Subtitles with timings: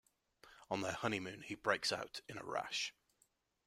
[0.71, 2.91] On their honeymoon, he breaks out in a rash.